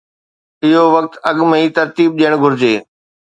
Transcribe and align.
اهو 0.63 0.83
وقت 0.95 1.13
اڳ 1.29 1.37
۾ 1.51 1.57
ئي 1.61 1.67
ترتيب 1.77 2.09
ڏيڻ 2.19 2.33
گهرجي. 2.41 2.73